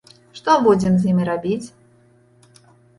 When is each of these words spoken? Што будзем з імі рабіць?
Што 0.39 0.55
будзем 0.69 0.97
з 0.97 1.01
імі 1.13 1.23
рабіць? 1.31 1.63